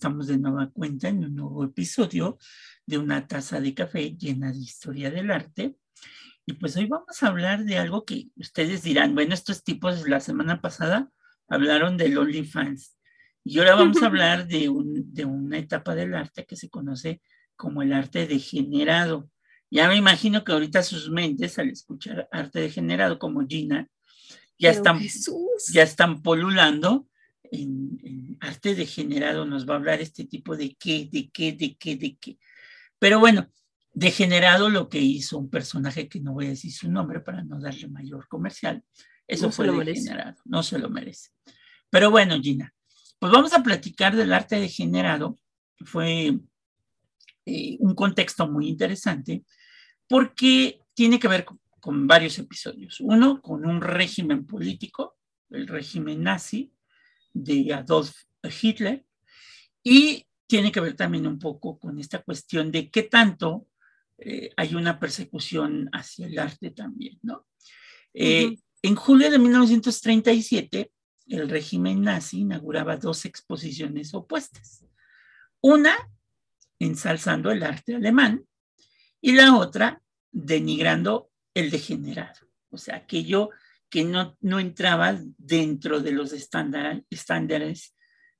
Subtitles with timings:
[0.00, 2.38] estamos de nueva cuenta en un nuevo episodio
[2.86, 5.76] de una taza de café llena de historia del arte.
[6.46, 10.20] Y pues hoy vamos a hablar de algo que ustedes dirán, bueno, estos tipos la
[10.20, 11.10] semana pasada
[11.48, 12.96] hablaron del OnlyFans.
[13.44, 17.20] Y ahora vamos a hablar de, un, de una etapa del arte que se conoce
[17.54, 19.28] como el arte degenerado.
[19.70, 23.86] Ya me imagino que ahorita sus mentes, al escuchar arte degenerado como Gina,
[24.58, 24.98] ya, están,
[25.74, 27.06] ya están polulando
[27.50, 31.96] en, arte degenerado nos va a hablar este tipo de qué, de qué, de qué,
[31.96, 32.38] de qué.
[32.98, 33.50] Pero bueno,
[33.92, 37.60] degenerado lo que hizo un personaje que no voy a decir su nombre para no
[37.60, 38.82] darle mayor comercial.
[39.26, 41.30] Eso fue degenerado, no se lo merece.
[41.90, 42.74] Pero bueno, Gina,
[43.18, 45.38] pues vamos a platicar del arte degenerado.
[45.84, 46.38] Fue
[47.46, 49.44] eh, un contexto muy interesante
[50.08, 51.46] porque tiene que ver
[51.80, 53.00] con varios episodios.
[53.00, 55.16] Uno, con un régimen político,
[55.50, 56.72] el régimen nazi,
[57.32, 59.04] de Adolf Hitler
[59.82, 63.66] y tiene que ver también un poco con esta cuestión de qué tanto
[64.18, 67.46] eh, hay una persecución hacia el arte también, ¿no?
[68.12, 70.92] Eh, en julio de 1937,
[71.28, 74.84] el régimen nazi inauguraba dos exposiciones opuestas.
[75.60, 75.94] Una
[76.78, 78.44] ensalzando el arte alemán
[79.20, 83.50] y la otra denigrando el degenerado, o sea, aquello
[83.90, 87.96] que no, no entraba dentro de los estándares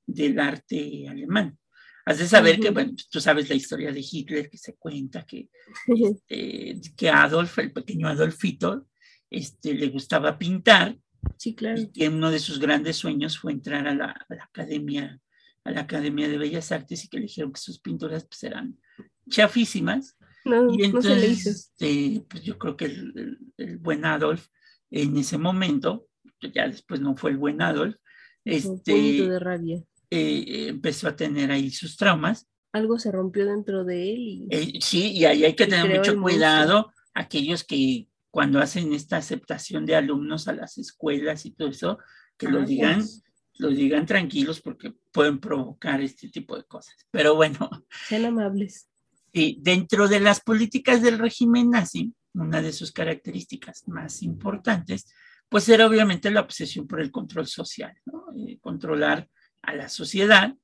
[0.07, 1.59] del arte alemán.
[2.07, 5.51] Has de saber que, bueno, tú sabes la historia de Hitler, que se cuenta que,
[5.87, 8.87] este, que Adolf, el pequeño Adolfito,
[9.29, 10.97] este, le gustaba pintar.
[11.37, 11.81] Sí, claro.
[11.81, 15.21] Y que uno de sus grandes sueños fue entrar a la, academia,
[15.65, 18.79] a la Academia de Bellas Artes y que le dijeron que sus pinturas pues, eran
[19.29, 20.17] chafísimas.
[20.45, 21.51] No, y entonces, no se le hizo.
[21.51, 24.49] Este, pues yo creo que el, el buen Adolf
[24.91, 26.07] en ese momento,
[26.55, 27.97] ya después no fue el buen Adolf,
[28.45, 29.83] este, de rabia.
[30.11, 32.49] Eh, empezó a tener ahí sus traumas.
[32.73, 34.19] Algo se rompió dentro de él.
[34.19, 39.17] Y, eh, sí, y ahí hay que tener mucho cuidado, aquellos que cuando hacen esta
[39.17, 41.99] aceptación de alumnos a las escuelas y todo eso,
[42.37, 43.05] que lo digan,
[43.59, 46.95] lo digan tranquilos porque pueden provocar este tipo de cosas.
[47.11, 47.69] Pero bueno.
[48.09, 48.89] Sean amables.
[49.33, 55.13] Sí, dentro de las políticas del régimen nazi, una de sus características más importantes,
[55.49, 58.27] pues era obviamente la obsesión por el control social, ¿no?
[58.37, 59.29] Eh, controlar
[59.63, 60.55] a la sociedad.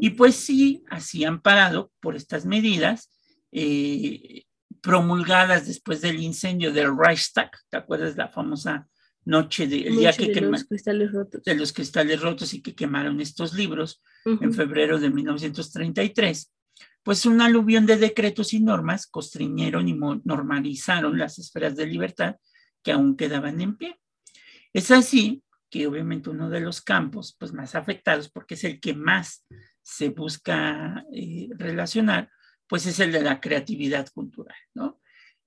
[0.00, 3.10] Y pues sí, así parado por estas medidas
[3.52, 4.44] eh,
[4.80, 8.88] promulgadas después del incendio del Reichstag, ¿te acuerdas la famosa
[9.28, 11.44] noche de, día que de los cristales rotos.
[11.44, 16.50] De los cristales rotos y que quemaron estos libros en febrero de 1933
[17.02, 22.36] pues un aluvión de decretos y normas constriñeron y normalizaron las esferas de libertad
[22.82, 23.98] que aún quedaban en pie.
[24.72, 28.94] Es así que obviamente uno de los campos pues, más afectados, porque es el que
[28.94, 29.46] más
[29.82, 32.30] se busca eh, relacionar,
[32.66, 35.00] pues es el de la creatividad cultural, ¿no?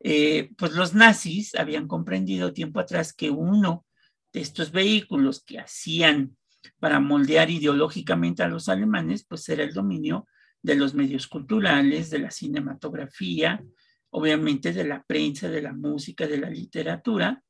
[0.03, 3.85] Eh, pues los nazis habían comprendido tiempo atrás que uno
[4.33, 6.35] de estos vehículos que hacían
[6.79, 10.27] para moldear ideológicamente a los alemanes, pues era el dominio
[10.61, 13.63] de los medios culturales, de la cinematografía,
[14.11, 17.43] obviamente de la prensa, de la música, de la literatura,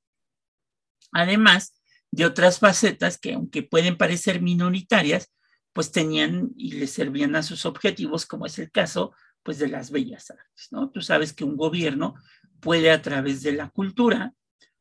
[1.11, 1.73] además
[2.11, 5.31] de otras facetas que aunque pueden parecer minoritarias,
[5.73, 9.89] pues tenían y les servían a sus objetivos, como es el caso pues de las
[9.89, 10.91] bellas artes, ¿no?
[10.91, 12.16] Tú sabes que un gobierno
[12.59, 14.33] puede a través de la cultura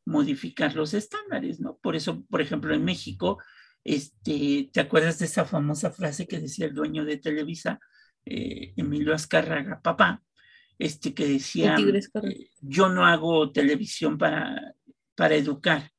[0.05, 1.79] modificar los estándares, ¿no?
[1.79, 3.39] Por eso, por ejemplo, en México,
[3.85, 7.81] este, ¿te acuerdas de esa famosa frase que decía el dueño de Televisa?
[8.25, 10.23] Eh, Emilio Azcárraga, papá,
[10.79, 14.75] este que decía, eh, yo no hago televisión para,
[15.15, 15.91] para educar,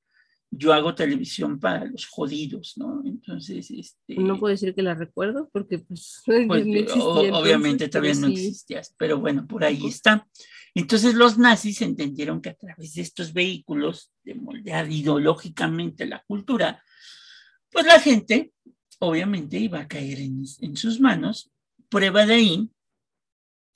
[0.50, 3.02] yo hago televisión para los jodidos, ¿no?
[3.06, 4.16] Entonces, este...
[4.16, 9.48] No puedo decir que la recuerdo porque pues, pues obviamente todavía no existías, pero bueno,
[9.48, 10.28] por ahí está.
[10.74, 16.84] Entonces los nazis entendieron que a través de estos vehículos de moldear ideológicamente la cultura,
[17.72, 18.52] pues la gente
[19.00, 21.52] obviamente iba a caer en, en sus manos
[21.92, 22.72] Prueba de ahí,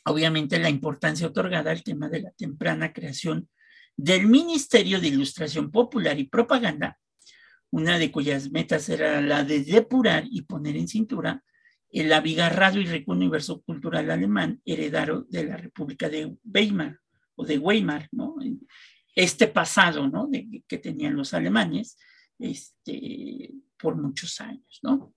[0.05, 3.49] obviamente, la importancia otorgada al tema de la temprana creación
[3.97, 6.97] del Ministerio de Ilustración Popular y Propaganda,
[7.71, 11.43] una de cuyas metas era la de depurar y poner en cintura
[11.89, 16.97] el abigarrado y rico universo cultural alemán heredado de la República de Weimar
[17.35, 18.37] o de Weimar, ¿no?
[19.13, 20.29] Este pasado, ¿no?
[20.69, 21.97] Que tenían los alemanes
[22.39, 25.13] este, por muchos años, ¿no?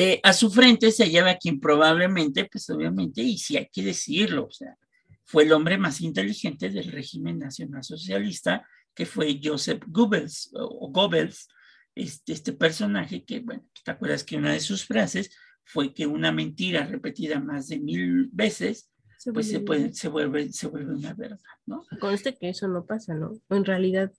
[0.00, 3.82] Eh, a su frente se lleva a quien probablemente, pues obviamente, y si hay que
[3.82, 4.78] decirlo, o sea,
[5.24, 8.64] fue el hombre más inteligente del régimen nacional socialista,
[8.94, 11.48] que fue Joseph Goebbels, o Goebbels,
[11.96, 16.30] este, este personaje que, bueno, ¿te acuerdas que una de sus frases fue que una
[16.30, 18.92] mentira repetida más de mil veces,
[19.34, 21.84] pues se, puede, se, vuelve, se vuelve una verdad, ¿no?
[21.98, 23.32] Conste que eso no pasa, ¿no?
[23.50, 24.12] En realidad,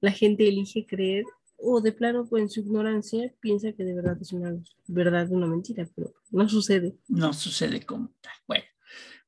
[0.00, 1.26] la gente elige creer
[1.62, 4.54] o de plano, pues, en su ignorancia, piensa que de verdad es una
[4.86, 6.96] verdad, una mentira, pero no sucede.
[7.08, 8.34] No sucede como tal.
[8.46, 8.64] Bueno,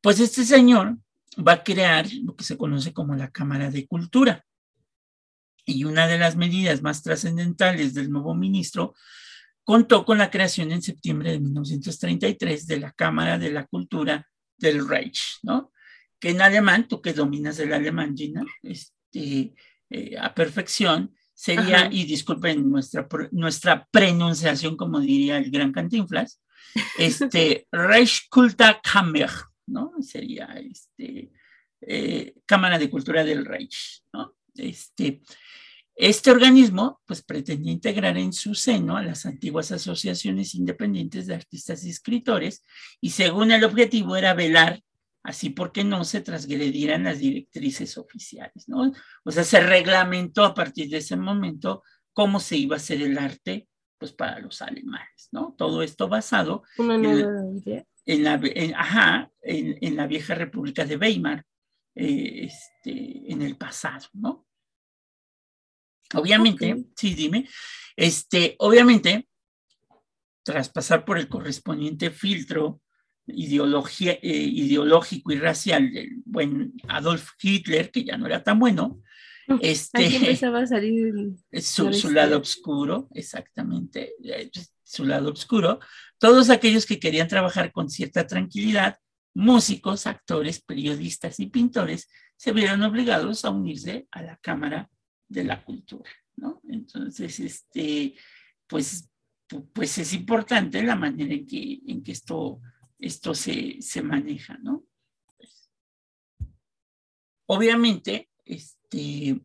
[0.00, 0.96] pues este señor
[1.36, 4.44] va a crear lo que se conoce como la Cámara de Cultura.
[5.64, 8.94] Y una de las medidas más trascendentales del nuevo ministro
[9.64, 14.28] contó con la creación en septiembre de 1933 de la Cámara de la Cultura
[14.58, 15.72] del Reich, ¿no?
[16.18, 19.54] Que en alemán, tú que dominas el alemán, Gina, este,
[19.90, 26.40] eh, a perfección, sería, y disculpen nuestra, nuestra pronunciación, como diría el gran Cantinflas,
[26.96, 29.28] este, Reichskulturkammer,
[29.66, 29.92] ¿no?
[30.02, 31.32] Sería este,
[31.80, 34.36] eh, Cámara de Cultura del Reich, ¿no?
[34.54, 35.20] Este,
[35.96, 41.84] este organismo, pues, pretendía integrar en su seno a las antiguas asociaciones independientes de artistas
[41.84, 42.62] y escritores,
[43.00, 44.80] y según el objetivo era velar
[45.22, 48.92] así porque no se transgredieran las directrices oficiales, ¿no?
[49.24, 51.82] O sea, se reglamentó a partir de ese momento
[52.12, 55.54] cómo se iba a hacer el arte, pues para los alemanes, ¿no?
[55.56, 56.64] Todo esto basado
[58.04, 58.40] en, la,
[58.76, 61.44] ajá, en, la vieja República de Weimar,
[61.94, 64.46] eh, este, en el pasado, ¿no?
[66.14, 67.48] Obviamente, sí, dime,
[67.96, 69.28] este, obviamente,
[70.42, 72.81] tras pasar por el correspondiente filtro
[73.26, 79.00] ideología, eh, ideológico y racial del buen Adolf Hitler, que ya no era tan bueno,
[79.60, 81.14] este, empezaba a salir
[81.60, 85.80] su, su, lado oscuro, exactamente, eh, pues, su lado oscuro.
[86.18, 88.96] Todos aquellos que querían trabajar con cierta tranquilidad,
[89.34, 94.90] músicos, actores, periodistas y pintores, se vieron obligados a unirse a la Cámara
[95.28, 96.60] de la Cultura, ¿no?
[96.68, 98.14] Entonces, este,
[98.66, 99.08] pues,
[99.72, 102.60] pues es importante la manera en que, en que esto
[103.02, 104.84] esto se, maneja, ¿no?
[107.46, 109.40] Obviamente, este,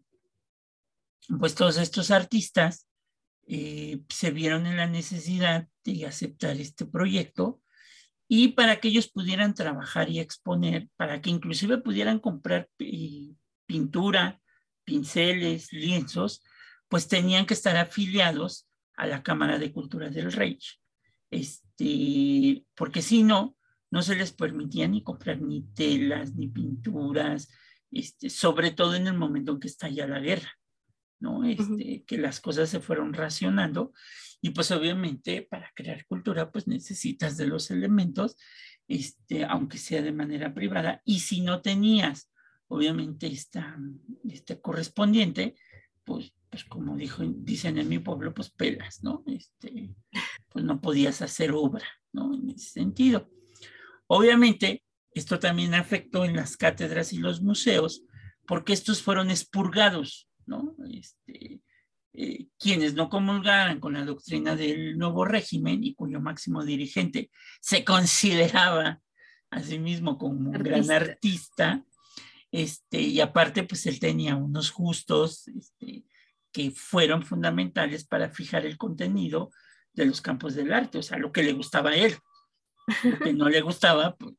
[1.39, 2.88] pues todos estos artistas
[3.48, 7.62] eh, se vieron en la necesidad de aceptar este proyecto
[8.27, 12.69] y para que ellos pudieran trabajar y exponer, para que inclusive pudieran comprar
[13.65, 14.39] pintura,
[14.83, 16.44] pinceles, lienzos,
[16.88, 20.80] pues tenían que estar afiliados a la Cámara de Cultura del Reich.
[21.30, 23.56] Este, porque si no,
[23.92, 27.50] no se les permitía ni comprar ni telas, ni pinturas,
[27.92, 30.52] este, sobre todo en el momento en que estalla la guerra,
[31.20, 31.46] ¿no?
[31.46, 33.94] Este, Que las cosas se fueron racionando
[34.42, 38.38] y pues obviamente para crear cultura pues necesitas de los elementos,
[38.88, 42.32] este, aunque sea de manera privada, y si no tenías
[42.68, 43.78] obviamente esta,
[44.26, 45.56] este correspondiente,
[46.04, 49.24] pues pues como dijo, dicen en mi pueblo, pues pelas, ¿no?
[49.28, 49.94] Este,
[50.57, 52.33] pues no podías hacer obra, ¿no?
[52.33, 53.30] En ese sentido.
[54.07, 54.83] Obviamente,
[55.14, 58.02] esto también afectó en las cátedras y los museos,
[58.47, 60.76] porque estos fueron expurgados, ¿no?
[60.92, 61.61] Este,
[62.14, 67.30] eh, quienes no comulgaran con la doctrina del nuevo régimen y cuyo máximo dirigente
[67.61, 68.99] se consideraba
[69.52, 71.85] a sí mismo como un gran artista,
[72.52, 76.04] este, y aparte, pues él tenía unos gustos, este,
[76.52, 79.52] que fueron fundamentales para fijar el contenido
[79.97, 82.16] de los campos del arte, o sea, lo que le gustaba a él.
[83.04, 84.35] Lo que no le gustaba, pues,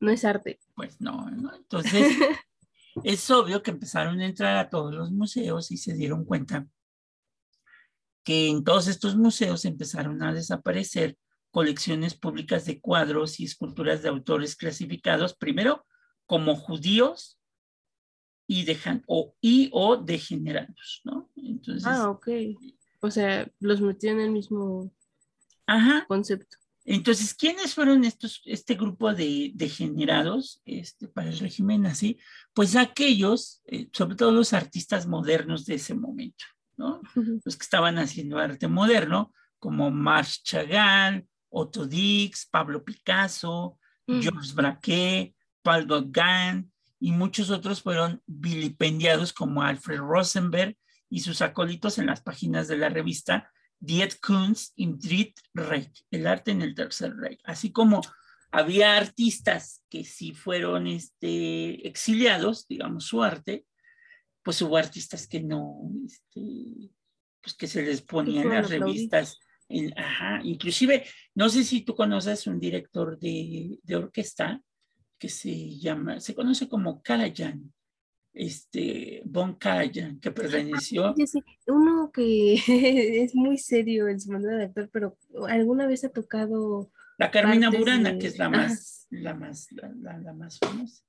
[0.00, 0.60] no es arte.
[0.74, 1.54] Pues no, ¿no?
[1.54, 2.16] Entonces,
[3.04, 6.66] es obvio que empezaron a entrar a todos los museos y se dieron cuenta
[8.24, 11.16] que en todos estos museos empezaron a desaparecer
[11.50, 15.84] colecciones públicas de cuadros y esculturas de autores clasificados primero
[16.26, 17.38] como judíos
[18.48, 21.30] y, dejan, o, y o degenerados, ¿no?
[21.36, 22.28] Entonces, ah, ok.
[23.06, 24.92] O sea, los metió en el mismo
[26.08, 26.56] concepto.
[26.84, 32.18] Entonces, ¿quiénes fueron estos, este grupo de degenerados este, para el régimen nazi?
[32.54, 36.44] Pues aquellos, eh, sobre todo los artistas modernos de ese momento,
[36.76, 37.00] ¿no?
[37.44, 45.34] Los que estaban haciendo arte moderno, como Marc Chagall, Otto Dix, Pablo Picasso, Georges Braque,
[45.62, 46.70] Paul Gauguin,
[47.00, 50.76] y muchos otros fueron vilipendiados como Alfred Rosenberg
[51.08, 56.26] y sus acólitos en las páginas de la revista Diet Kunst im Dritt Reich, el
[56.26, 58.00] arte en el tercer Reich, así como
[58.50, 63.66] había artistas que sí fueron este, exiliados, digamos, su arte,
[64.42, 66.90] pues hubo artistas que no, este,
[67.42, 69.38] pues que se les ponían las revistas.
[69.96, 74.62] ajá, inclusive, no sé si tú conoces un director de, de orquesta
[75.18, 77.72] que se llama, se conoce como Karajan.
[78.36, 81.14] Este, Von Karajan, que perteneció.
[81.66, 82.54] Uno que
[83.24, 85.16] es muy serio en su manera de actor, pero
[85.48, 86.90] alguna vez ha tocado.
[87.18, 91.02] La Carmina Burana, que es la más, la más, la, más famosa.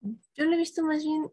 [0.00, 1.30] Yo lo he visto más bien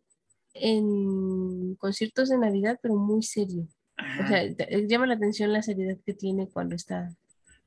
[0.54, 3.68] en conciertos de Navidad, pero muy serio.
[3.98, 4.44] O sea,
[4.88, 7.10] llama la atención la seriedad que tiene cuando está.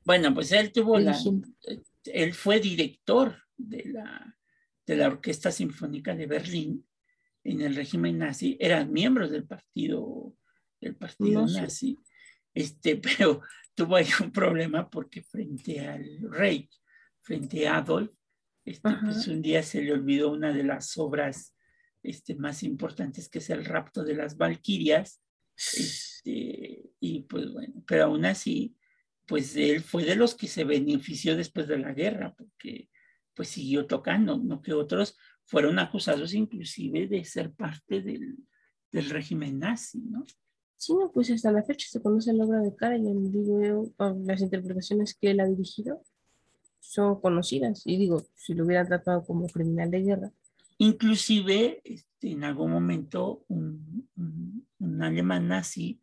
[0.05, 1.17] Bueno, pues él tuvo la.
[2.05, 4.37] Él fue director de la,
[4.85, 6.85] de la Orquesta Sinfónica de Berlín
[7.43, 10.33] en el régimen nazi, eran miembros del partido,
[10.79, 11.97] del partido nazi,
[12.53, 13.41] este, pero
[13.73, 16.69] tuvo ahí un problema porque frente al rey,
[17.21, 18.11] frente a Adolf,
[18.65, 21.55] este, pues un día se le olvidó una de las obras
[22.03, 25.21] este, más importantes que es el rapto de las Valquirias,
[25.55, 28.75] este, y pues bueno, pero aún así,
[29.25, 32.89] pues él fue de los que se benefició después de la guerra, porque
[33.33, 35.17] pues siguió tocando, no que otros
[35.49, 38.37] fueron acusados inclusive de ser parte del,
[38.91, 40.23] del régimen nazi, ¿no?
[40.77, 44.41] Sí, no, pues hasta la fecha se conoce la obra de Karajan, digo yo, las
[44.41, 46.03] interpretaciones que él ha dirigido
[46.79, 50.31] son conocidas, y digo, si lo hubieran tratado como criminal de guerra.
[50.77, 54.07] Inclusive, este, en algún momento, un,
[54.77, 55.99] un, alemán nazi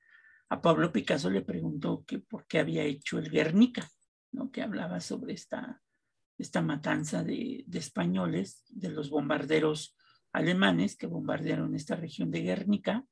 [0.48, 3.88] a Pablo Picasso le preguntó que por qué había hecho el Guernica,
[4.32, 4.50] ¿no?
[4.50, 5.82] que hablaba sobre esta
[6.38, 9.96] esta matanza de, españoles, de los bombarderos
[10.32, 13.04] alemanes que bombardearon esta región de Guernica,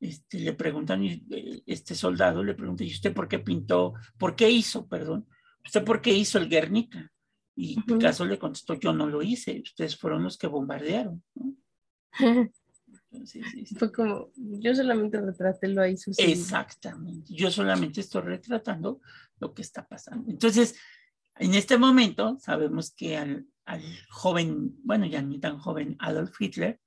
[0.00, 4.50] este, le preguntan, eh, este soldado le pregunta, ¿y usted por qué pintó, por qué
[4.50, 5.26] hizo, perdón,
[5.64, 7.10] usted por qué hizo el Guernica?
[7.56, 11.22] Y Picasso le contestó, yo no lo hice, ustedes fueron los que bombardearon.
[13.78, 16.32] Fue como, yo solamente retraté lo ahí sucedido.
[16.32, 19.00] Exactamente, yo solamente estoy retratando
[19.40, 20.30] lo que está pasando.
[20.30, 20.76] Entonces,
[21.38, 23.46] en este momento sabemos que al,
[24.08, 26.80] joven, bueno, ya ni tan joven, Adolf Hitler,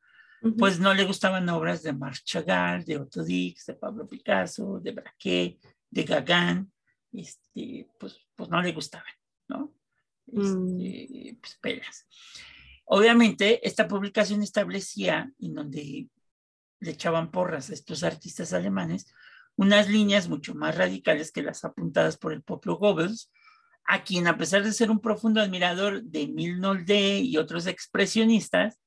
[0.57, 4.91] pues no le gustaban obras de Marc Chagall, de Otto Dix, de Pablo Picasso, de
[4.91, 5.59] Braque,
[5.91, 6.71] de Gauguin,
[7.13, 9.13] este, pues, pues no le gustaban,
[9.47, 9.75] ¿no?
[10.25, 11.39] Este, mm.
[11.39, 12.07] pues pelas.
[12.85, 16.09] Obviamente, esta publicación establecía, en donde
[16.79, 19.13] le echaban porras a estos artistas alemanes,
[19.55, 23.31] unas líneas mucho más radicales que las apuntadas por el propio Goebbels,
[23.85, 28.79] a quien a pesar de ser un profundo admirador de Milnolde y otros expresionistas,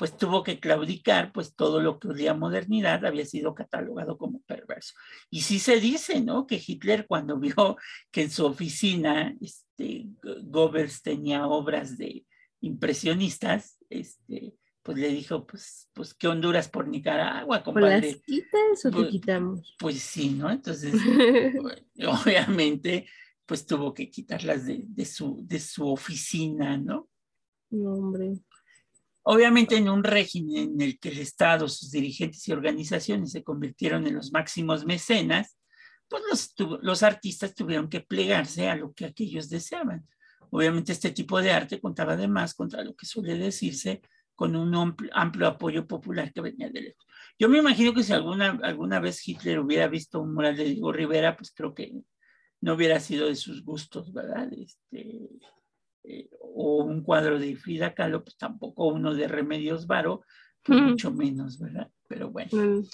[0.00, 4.94] pues tuvo que claudicar, pues todo lo que olía modernidad había sido catalogado como perverso.
[5.28, 6.46] Y sí se dice, ¿no?
[6.46, 7.76] Que Hitler cuando vio
[8.10, 10.06] que en su oficina este,
[10.44, 12.24] Goebbels tenía obras de
[12.62, 18.12] impresionistas, este, pues le dijo, pues, pues qué Honduras por Nicaragua, compadre.
[18.12, 19.76] ¿Las quitas o te pues, quitamos?
[19.78, 20.50] Pues sí, ¿no?
[20.50, 20.94] Entonces,
[22.06, 23.06] obviamente,
[23.50, 27.08] pues tuvo que quitarlas de, su, de su oficina, ¿no?
[27.70, 28.34] No, hombre.
[29.24, 34.06] Obviamente en un régimen en el que el Estado, sus dirigentes y organizaciones se convirtieron
[34.06, 35.58] en los máximos mecenas,
[36.08, 40.06] pues los, los artistas tuvieron que plegarse a lo que aquellos deseaban.
[40.50, 44.00] Obviamente este tipo de arte contaba además contra lo que suele decirse
[44.36, 47.04] con un amplio, apoyo popular que venía de lejos.
[47.36, 50.92] Yo me imagino que si alguna, alguna vez Hitler hubiera visto un mural de Diego
[50.92, 52.04] Rivera, pues creo que
[52.60, 54.52] no hubiera sido de sus gustos, ¿verdad?
[54.52, 55.28] Este,
[56.04, 60.22] eh, o un cuadro de Frida Kahlo, pues tampoco uno de Remedios Varo,
[60.62, 61.90] pues mucho menos, ¿verdad?
[62.08, 62.50] Pero bueno.
[62.52, 62.84] Mm,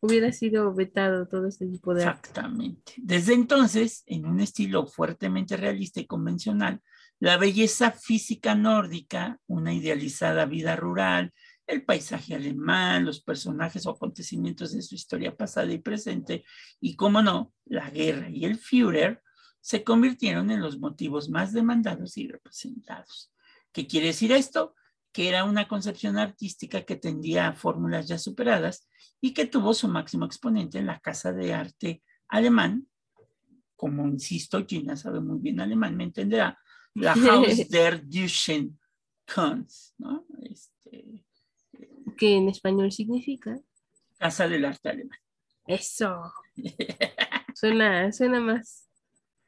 [0.00, 2.94] hubiera sido vetado todo este tipo de Exactamente.
[2.96, 6.80] Desde entonces, en un estilo fuertemente realista y convencional,
[7.18, 11.34] la belleza física nórdica, una idealizada vida rural,
[11.70, 16.44] el paisaje alemán, los personajes o acontecimientos de su historia pasada y presente,
[16.80, 19.22] y cómo no, la guerra y el Führer,
[19.60, 23.32] se convirtieron en los motivos más demandados y representados.
[23.72, 24.74] ¿Qué quiere decir esto?
[25.12, 28.88] Que era una concepción artística que tendía a fórmulas ya superadas
[29.20, 32.86] y que tuvo su máximo exponente en la Casa de Arte alemán,
[33.76, 36.58] como insisto, Gina sabe muy bien alemán, me entenderá,
[36.94, 38.78] la Haus der Deutschen
[39.32, 40.26] Kunst, ¿no?
[40.42, 41.24] Este,
[42.20, 43.58] que en español significa
[44.18, 45.18] Casa del Arte Alemán.
[45.66, 46.30] Eso.
[47.54, 48.86] suena, suena más.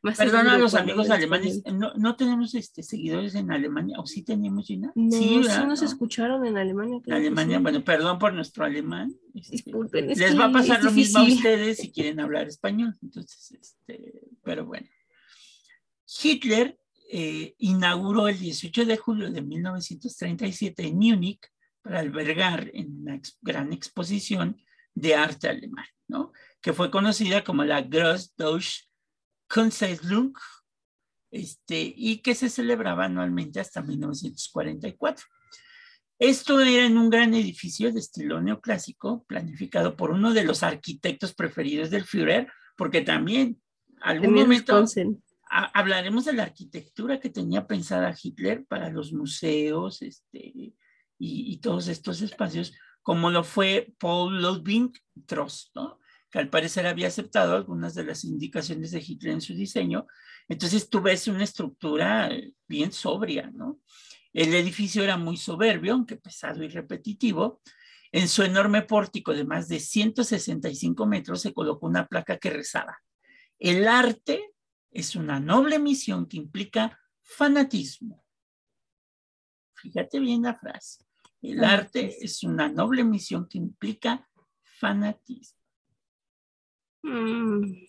[0.00, 4.23] más Perdón a los amigos alemanes, no, no, tenemos este, seguidores en Alemania, o sí
[4.23, 4.91] teníamos, Gina.
[4.95, 7.00] No, sí, nos escucharon en Alemania.
[7.11, 9.14] Alemania, bueno, perdón por nuestro alemán.
[9.35, 12.97] Este, Disculpen, les va a pasar lo mismo a ustedes si quieren hablar español.
[13.02, 14.88] Entonces, este, pero bueno.
[16.23, 16.79] Hitler
[17.11, 21.51] eh, inauguró el 18 de julio de 1937 en Múnich
[21.82, 24.56] para albergar en una gran exposición
[24.94, 26.32] de arte alemán, ¿no?
[26.60, 28.84] que fue conocida como la Großdeutsche
[29.48, 30.32] Kunstsammlung
[31.30, 35.26] este, y que se celebraba anualmente hasta 1944.
[36.18, 41.34] Esto era en un gran edificio de estilo neoclásico, planificado por uno de los arquitectos
[41.34, 43.60] preferidos del Führer, porque también
[44.00, 44.84] algún momento
[45.50, 50.74] hablaremos de la arquitectura que tenía pensada Hitler para los museos este,
[51.25, 54.93] y, todos estos espacios, como lo fue Paul Ludwig
[55.26, 55.76] Trost,
[56.31, 60.07] que al parecer había aceptado algunas de las indicaciones de Hitler en su diseño.
[60.49, 62.31] Entonces tú ves una estructura
[62.67, 63.81] bien sobria, ¿no?
[64.33, 67.61] El edificio era muy soberbio, aunque pesado y repetitivo.
[68.11, 72.99] En su enorme pórtico de más de 165 metros se colocó una placa que rezaba,
[73.59, 74.55] el arte
[74.91, 78.25] es una noble misión que implica fanatismo.
[79.75, 81.05] Fíjate bien la frase.
[81.42, 84.28] El arte es una noble misión que implica
[84.62, 85.58] fanatismo.
[87.02, 87.87] Mm.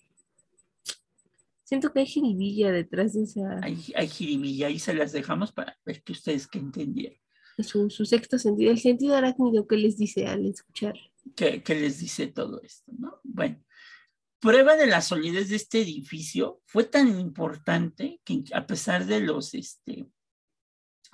[1.63, 3.59] Siento que hay jiribilla detrás de esa.
[3.61, 7.17] Hay, hay jiribilla y se las dejamos para ver que ustedes que entendieron.
[7.59, 10.95] Su, su sexto sentido, el sentido arácnido, ¿qué les dice al escuchar?
[11.35, 12.91] ¿Qué, ¿Qué, les dice todo esto?
[12.97, 13.19] ¿no?
[13.23, 13.63] Bueno,
[14.39, 19.53] prueba de la solidez de este edificio fue tan importante que a pesar de los,
[19.53, 20.07] este,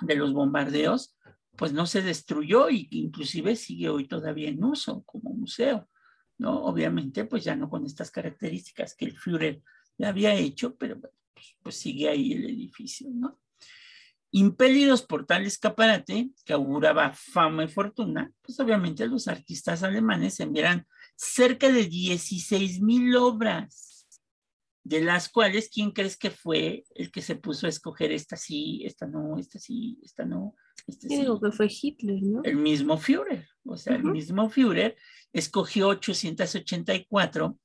[0.01, 1.15] de los bombardeos,
[1.59, 5.89] pues no se destruyó y inclusive sigue hoy todavía en uso como museo,
[6.37, 6.63] ¿no?
[6.63, 9.61] Obviamente, pues ya no con estas características que el Führer
[9.97, 11.13] le había hecho, pero pues,
[11.61, 13.41] pues, sigue ahí el edificio, ¿no?
[14.31, 20.87] Impelidos por tal escaparate que auguraba fama y fortuna, pues obviamente los artistas alemanes enviaron
[21.17, 24.07] cerca de 16 mil obras,
[24.85, 28.81] de las cuales, ¿quién crees que fue el que se puso a escoger esta sí,
[28.85, 30.55] esta no, esta sí, esta no?
[30.87, 31.17] Esta sí?
[31.17, 32.41] Digo que fue Hitler, ¿no?
[32.43, 34.95] El mismo Führer, o sea, el mismo Führer
[35.33, 37.57] escogió 884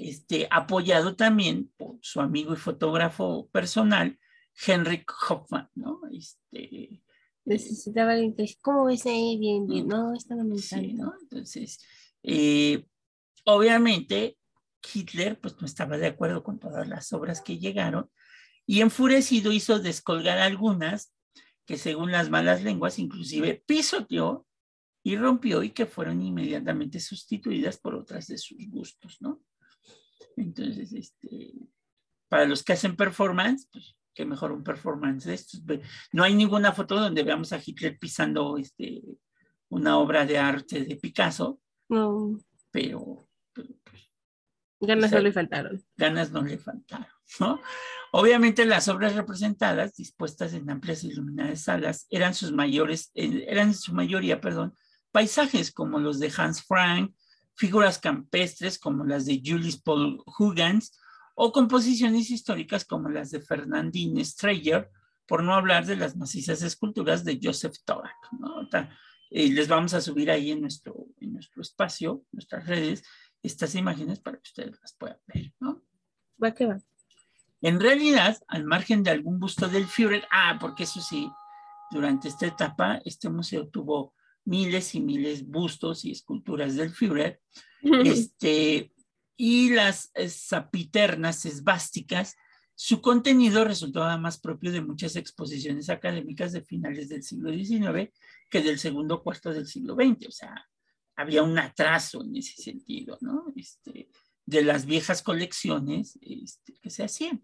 [0.00, 4.18] este, apoyado también por su amigo y fotógrafo personal,
[4.66, 6.00] Henrik Hoffman, ¿no?
[6.12, 7.02] Este,
[7.44, 9.36] Necesitaba alguien que, ¿cómo ves ahí?
[9.38, 10.56] Bien, bien, no, está no me
[10.94, 11.12] ¿no?
[11.20, 11.84] Entonces,
[12.22, 12.86] eh,
[13.44, 14.38] obviamente,
[14.92, 18.10] Hitler pues no estaba de acuerdo con todas las obras que llegaron
[18.66, 21.13] y enfurecido hizo descolgar algunas
[21.66, 24.46] que según las malas lenguas inclusive pisoteó
[25.02, 29.42] y rompió y que fueron inmediatamente sustituidas por otras de sus gustos, ¿no?
[30.36, 31.52] Entonces, este,
[32.28, 35.62] para los que hacen performance, pues qué mejor un performance de estos.
[36.12, 39.02] No hay ninguna foto donde veamos a Hitler pisando este,
[39.68, 41.60] una obra de arte de Picasso.
[41.88, 42.38] No.
[42.70, 43.68] Pero, pues,
[44.80, 45.84] ganas no le faltaron.
[45.96, 47.06] Ganas no le faltaron,
[47.40, 47.60] ¿no?
[48.12, 53.68] Obviamente las obras representadas, dispuestas en amplias y iluminadas salas, eran sus mayores, eh, eran
[53.68, 54.74] en su mayoría, perdón,
[55.10, 57.14] paisajes como los de Hans Frank,
[57.56, 60.98] figuras campestres como las de Julius Paul Huygens
[61.34, 64.90] o composiciones históricas como las de Fernandine Streyer,
[65.26, 68.14] por no hablar de las macizas esculturas de Joseph Torak.
[69.30, 73.02] Eh, les vamos a subir ahí en nuestro, en nuestro espacio, nuestras redes,
[73.42, 75.52] estas imágenes para que ustedes las puedan ver.
[76.42, 76.78] Va que va.
[77.64, 81.30] En realidad, al margen de algún busto del Führer, ah, porque eso sí,
[81.90, 84.12] durante esta etapa, este museo tuvo
[84.44, 87.40] miles y miles bustos y esculturas del Führer,
[88.04, 88.92] este,
[89.38, 92.36] y las zapiternas esvásticas,
[92.74, 98.12] su contenido resultaba más propio de muchas exposiciones académicas de finales del siglo XIX
[98.50, 100.68] que del segundo cuarto del siglo XX, o sea,
[101.16, 103.54] había un atraso en ese sentido, ¿no?
[103.56, 104.10] Este,
[104.46, 107.42] de las viejas colecciones este, que se hacían.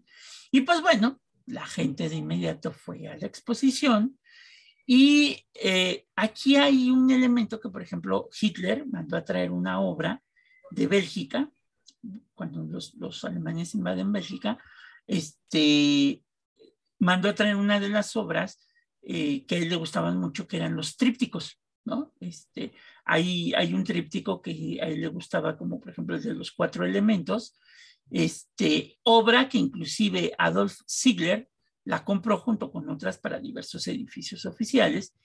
[0.51, 4.17] Y pues bueno, la gente de inmediato fue a la exposición,
[4.85, 10.21] y eh, aquí hay un elemento que, por ejemplo, Hitler mandó a traer una obra
[10.71, 11.49] de Bélgica,
[12.33, 14.57] cuando los, los alemanes invaden Bélgica,
[15.07, 16.23] este,
[16.99, 18.67] mandó a traer una de las obras
[19.03, 22.13] eh, que a él le gustaban mucho, que eran los trípticos, ¿no?
[22.19, 22.73] Este,
[23.05, 26.51] hay, hay un tríptico que a él le gustaba, como por ejemplo el de los
[26.51, 27.59] cuatro elementos,
[28.09, 31.49] este, obra que inclusive Adolf Ziegler
[31.85, 35.15] la compró junto con otras para diversos edificios oficiales.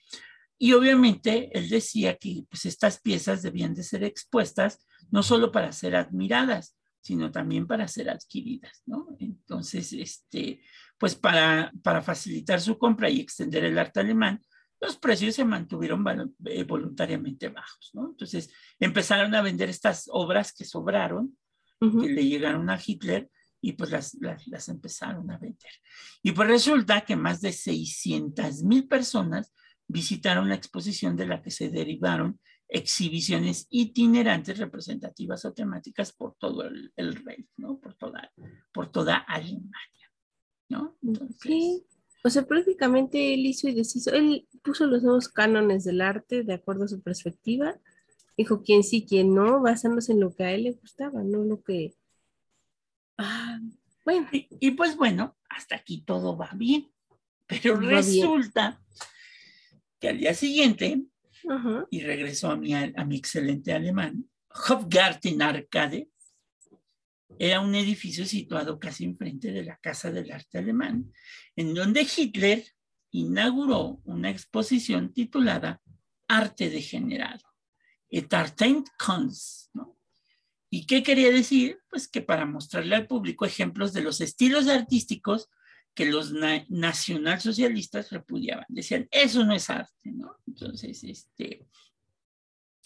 [0.59, 5.73] Y obviamente él decía que pues, estas piezas debían de ser expuestas no solo para
[5.73, 9.17] ser admiradas, sino también para ser adquiridas, ¿no?
[9.21, 10.61] Entonces, este,
[10.99, 14.43] pues para, para facilitar su compra y extender el arte alemán,
[14.81, 16.05] los precios se mantuvieron
[16.45, 18.11] eh, voluntariamente bajos, ¿no?
[18.11, 21.37] Entonces empezaron a vender estas obras que sobraron,
[21.81, 25.73] que le llegaron a Hitler, y pues las, las, empezaron a vender.
[26.23, 29.53] Y pues resulta que más de 600 mil personas
[29.89, 36.65] visitaron la exposición de la que se derivaron exhibiciones itinerantes representativas o temáticas por todo
[36.65, 37.79] el, el rey, ¿no?
[37.79, 38.33] Por toda,
[38.73, 40.13] por toda Alemania,
[40.69, 40.97] ¿no?
[41.03, 41.87] Entonces, sí.
[42.27, 44.13] O sea, prácticamente él hizo y deshizo.
[44.13, 47.79] Él puso los nuevos cánones del arte de acuerdo a su perspectiva.
[48.37, 51.63] Dijo quién sí, quién no, basándose en lo que a él le gustaba, no lo
[51.63, 51.95] que...
[53.17, 53.61] Ah,
[54.05, 54.27] bueno.
[54.33, 56.91] Y, pues bueno, hasta aquí todo va bien.
[57.47, 58.83] Pero resulta
[60.01, 61.05] que al día siguiente,
[61.91, 64.29] y regresó a mi, a mi excelente alemán,
[64.69, 66.09] Hofgarten Arcade,
[67.39, 71.13] era un edificio situado casi enfrente de la Casa del Arte Alemán,
[71.55, 72.65] en donde Hitler
[73.11, 75.81] inauguró una exposición titulada
[76.29, 77.45] Arte Degenerado,
[78.09, 79.75] Entertainment Kunst.
[79.75, 79.97] ¿no?
[80.71, 81.79] ¿Y qué quería decir?
[81.89, 85.49] Pues que para mostrarle al público ejemplos de los estilos artísticos
[85.95, 86.33] que los
[86.69, 88.67] nacionalsocialistas repudiaban.
[88.69, 90.37] Decían, eso no es arte, ¿no?
[90.47, 91.67] Entonces, este,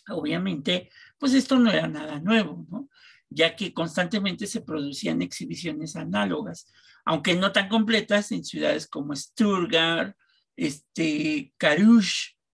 [0.09, 2.89] obviamente, pues esto no era nada nuevo, ¿no?
[3.31, 6.67] Ya que constantemente se producían exhibiciones análogas,
[7.05, 10.17] aunque no tan completas en ciudades como Stuttgart,
[10.57, 11.55] este,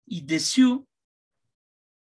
[0.07, 0.83] y Dessous.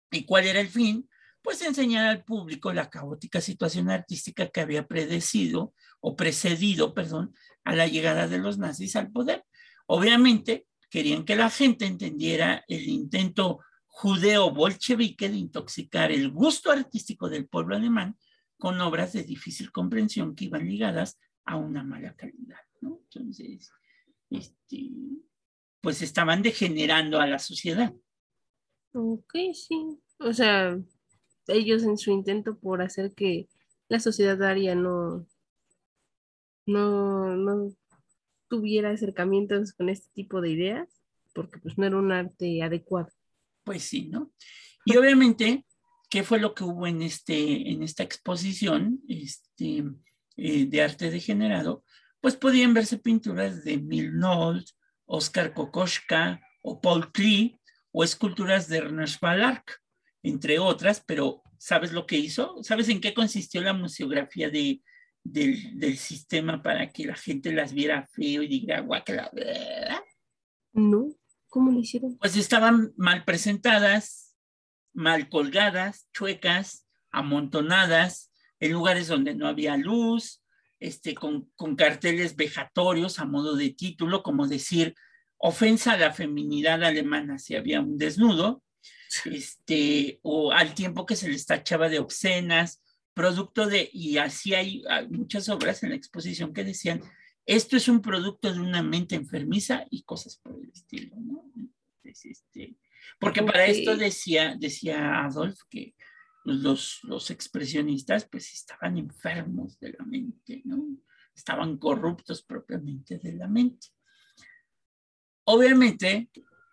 [0.10, 1.08] ¿Y cuál era el fin?
[1.44, 7.76] Pues enseñar al público la caótica situación artística que había predecido o precedido, perdón, a
[7.76, 9.44] la llegada de los nazis al poder.
[9.86, 17.48] Obviamente querían que la gente entendiera el intento judeo-bolchevique de intoxicar el gusto artístico del
[17.48, 18.18] pueblo alemán
[18.66, 23.00] con obras de difícil comprensión que iban ligadas a una mala calidad, ¿no?
[23.04, 23.72] Entonces,
[24.32, 24.90] este,
[25.82, 27.94] pues estaban degenerando a la sociedad.
[28.92, 30.00] Ok, sí.
[30.18, 30.80] O sea,
[31.46, 33.48] ellos en su intento por hacer que
[33.88, 35.28] la sociedad aria no,
[36.66, 37.72] no, no
[38.48, 41.04] tuviera acercamientos con este tipo de ideas,
[41.36, 43.12] porque pues no era un arte adecuado.
[43.64, 44.32] Pues sí, ¿no?
[44.86, 45.68] Y obviamente
[46.10, 49.84] ¿Qué fue lo que hubo en, este, en esta exposición este,
[50.38, 51.84] eh, de arte degenerado?
[52.22, 54.66] Pues podían verse pinturas de Milnold,
[55.06, 57.60] Oscar Kokoschka o Paul Klee
[57.92, 59.82] o esculturas de Ernest Ballark,
[60.24, 62.62] entre otras, pero ¿sabes lo que hizo?
[62.64, 64.82] ¿Sabes en qué consistió la museografía de,
[65.24, 69.32] del, del, sistema para que la gente las viera feo y diga guacala?
[70.74, 71.08] No,
[71.48, 72.18] ¿cómo lo hicieron?
[72.18, 74.25] Pues estaban mal presentadas,
[74.96, 80.42] mal colgadas, chuecas, amontonadas, en lugares donde no había luz,
[80.80, 84.96] este, con, con carteles vejatorios a modo de título, como decir,
[85.38, 88.64] ofensa a la feminidad alemana si había un desnudo,
[89.26, 92.82] este, o al tiempo que se les tachaba de obscenas,
[93.14, 97.02] producto de, y así hay, muchas obras en la exposición que decían,
[97.46, 101.46] esto es un producto de una mente enfermiza y cosas por el estilo, ¿no?
[102.04, 102.76] este,
[103.20, 105.96] porque para esto decía, decía Adolf que
[106.46, 110.98] los, los expresionistas pues estaban enfermos de la mente, ¿no?
[111.36, 113.88] Estaban corruptos propiamente de la mente.
[115.46, 116.30] Obviamente,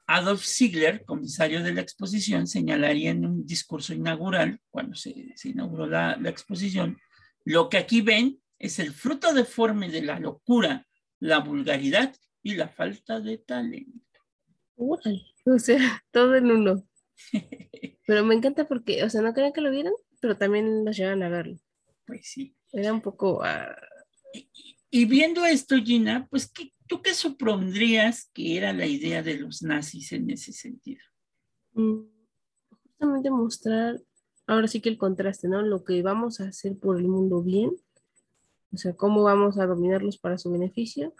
[0.06, 5.86] Adolf Ziegler, comisario de la exposición, señalaría en un discurso inaugural, cuando se, se inauguró
[5.86, 6.98] la, la, exposición,
[7.44, 10.86] lo que aquí ven es el fruto deforme de la locura,
[11.18, 14.20] la vulgaridad y la falta de talento.
[15.44, 15.78] O sea,
[16.11, 16.87] todo en uno.
[18.07, 21.22] Pero me encanta porque, o sea, no crean que lo vieran, pero también los llevan
[21.22, 21.57] a verlo.
[22.05, 22.55] Pues sí.
[22.72, 23.42] Era un poco...
[23.42, 23.76] Ah,
[24.90, 29.62] y, viendo esto, Gina, pues, ¿qué, ¿tú qué supondrías que era la idea de los
[29.62, 31.02] nazis en ese sentido?
[31.72, 32.02] Mm,
[32.68, 34.00] justamente mostrar,
[34.46, 35.62] ahora sí que el contraste, ¿no?
[35.62, 37.70] Lo que vamos a hacer por el mundo bien,
[38.72, 41.14] o sea, cómo vamos a dominarlos para su beneficio,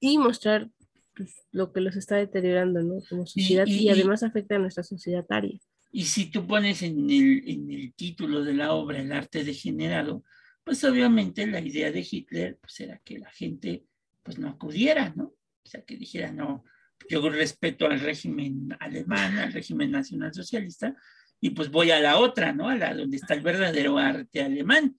[0.00, 0.70] y mostrar
[1.16, 3.00] pues, lo que los está deteriorando, ¿no?
[3.08, 5.58] Como sociedad y, además afecta a nuestra sociedad aria.
[5.90, 10.22] Y si tú pones en el, en el título de la obra el arte degenerado,
[10.62, 13.84] pues obviamente la idea de Hitler pues era que la gente
[14.22, 15.24] pues no acudiera, ¿no?
[15.24, 16.64] O sea, que dijera, no,
[17.08, 20.94] yo respeto al régimen alemán, al régimen nacionalsocialista,
[21.40, 22.68] y pues voy a la otra, ¿no?
[22.68, 24.98] A la donde está el verdadero arte alemán.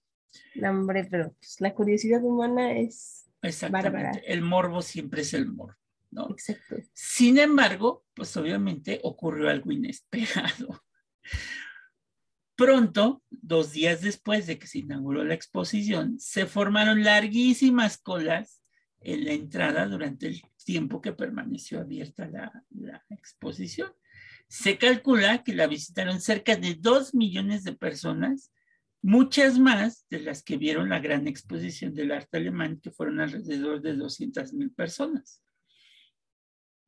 [0.54, 4.22] No, hombre, pero pues, la curiosidad humana es Exactamente.
[4.26, 5.76] El morbo siempre es el morbo.
[6.10, 6.76] Exacto.
[6.92, 10.82] Sin embargo, pues obviamente ocurrió algo inesperado.
[12.56, 18.60] Pronto, dos días después de que se inauguró la exposición, se formaron larguísimas colas
[19.00, 23.92] en la entrada durante el tiempo que permaneció abierta la, la exposición.
[24.48, 28.50] Se calcula que la visitaron cerca de dos millones de personas,
[29.02, 33.80] muchas más de las que vieron la gran exposición del arte alemán, que fueron alrededor
[33.82, 35.42] de 200 mil personas.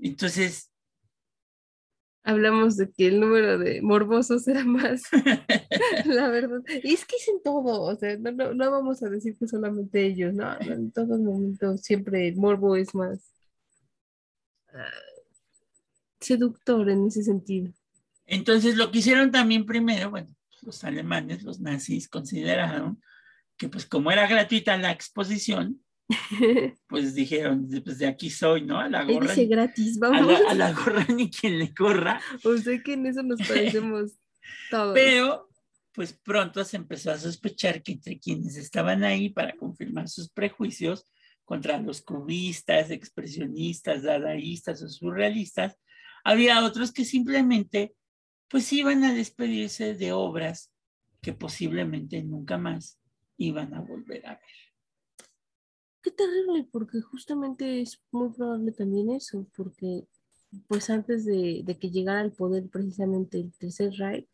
[0.02, 0.70] Entonces...
[2.22, 5.02] Hablamos de que el número de morbosos era más,
[6.04, 6.60] la verdad.
[6.82, 10.04] Y es que es en todo, o sea, no, no, vamos a decir que solamente
[10.04, 10.60] ellos, ¿no?
[10.60, 13.34] En todos momentos siempre el morbo es más...
[16.20, 17.72] seductor en ese sentido.
[18.26, 20.28] Entonces, lo que hicieron también primero, bueno,
[20.62, 23.02] los alemanes, los nazis, consideraron
[23.56, 25.82] que pues como era gratuita la exposición,
[26.88, 28.78] pues dijeron, pues de aquí soy, ¿no?
[28.80, 29.28] A la gorra.
[29.28, 30.40] Dice gratis, vamos.
[30.48, 32.20] A la, gorra ni quien le corra.
[32.44, 34.12] O sea que en eso nos parecemos
[34.70, 34.94] todos.
[34.94, 35.48] Pero,
[35.92, 41.06] pues pronto se empezó a sospechar que entre quienes estaban ahí para confirmar sus prejuicios
[41.44, 45.76] contra los cubistas, expresionistas, dadaístas o surrealistas,
[46.24, 47.94] había otros que simplemente
[48.48, 50.72] pues iban a despedirse de obras
[51.22, 52.98] que posiblemente nunca más
[53.36, 54.69] iban a volver a ver.
[56.02, 60.06] Qué terrible, porque justamente es muy probable también eso, porque
[60.66, 64.28] pues antes de, que llegara al poder precisamente el Tercer Reich,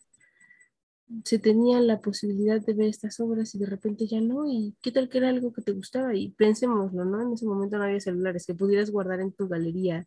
[1.24, 4.90] se tenía la posibilidad de ver estas obras y de repente ya no, y qué
[4.90, 7.22] tal que era algo que te gustaba, y pensémoslo, ¿no?
[7.22, 10.06] En ese momento no había celulares que pudieras guardar en tu galería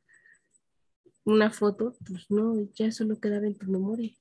[1.26, 4.12] una foto, pues no, ya solo quedaba en tu memoria.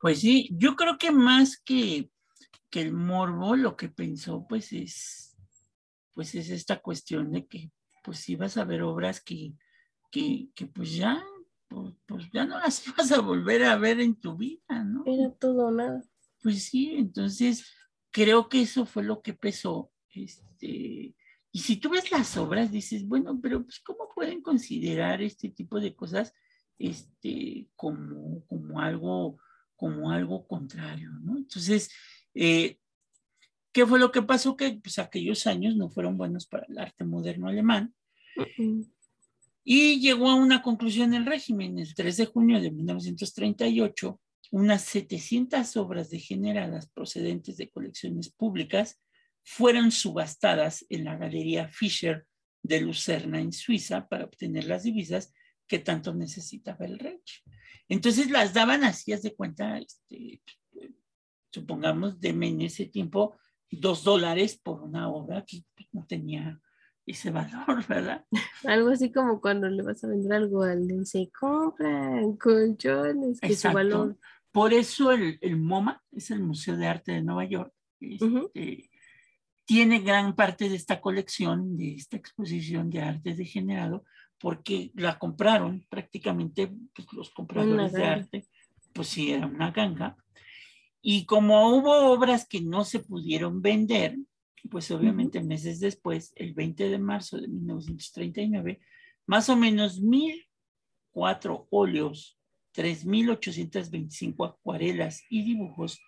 [0.00, 2.10] Pues sí, yo creo que más que,
[2.70, 5.37] que el morbo, lo que pensó, pues es
[6.18, 7.70] pues es esta cuestión de que
[8.02, 9.54] pues ibas a ver obras que,
[10.10, 11.24] que, pues ya,
[11.68, 15.04] pues, pues, ya no las ibas a volver a ver en tu vida, ¿no?
[15.06, 16.02] Era todo nada.
[16.42, 17.72] Pues sí, entonces
[18.10, 19.92] creo que eso fue lo que pesó.
[20.10, 21.14] Este,
[21.52, 25.78] y si tú ves las obras, dices, bueno, pero pues ¿cómo pueden considerar este tipo
[25.78, 26.34] de cosas
[26.80, 29.38] este, como, como, algo,
[29.76, 31.38] como algo contrario, ¿no?
[31.38, 31.92] Entonces,
[32.34, 32.80] eh,
[33.72, 34.56] ¿Qué fue lo que pasó?
[34.56, 37.94] Que pues, aquellos años no fueron buenos para el arte moderno alemán.
[39.64, 41.78] Y llegó a una conclusión el régimen.
[41.78, 44.20] El 3 de junio de 1938,
[44.52, 48.98] unas 700 obras degeneradas procedentes de colecciones públicas
[49.42, 52.26] fueron subastadas en la Galería Fischer
[52.62, 55.32] de Lucerna en Suiza para obtener las divisas
[55.66, 57.20] que tanto necesitaba el rey.
[57.88, 60.42] Entonces las daban así, de cuenta, este,
[61.50, 63.38] supongamos, de en ese tiempo
[63.70, 66.60] dos dólares por una obra que no tenía
[67.06, 68.24] ese valor, ¿verdad?
[68.64, 73.72] Algo así como cuando le vas a vender algo al se compran colchones, que su
[73.72, 74.18] valor.
[74.52, 77.72] Por eso el, el, MoMA es el Museo de Arte de Nueva York.
[78.00, 78.90] Este,
[79.64, 84.04] tiene gran parte de esta colección, de esta exposición de arte degenerado,
[84.38, 88.48] porque la compraron prácticamente pues, los compradores de arte,
[88.94, 90.16] pues sí, era una ganga
[91.10, 94.18] y como hubo obras que no se pudieron vender,
[94.70, 98.78] pues obviamente meses después, el 20 de marzo de 1939,
[99.24, 100.46] más o menos mil
[101.10, 102.38] cuatro óleos,
[102.74, 105.98] 3.825 acuarelas y dibujos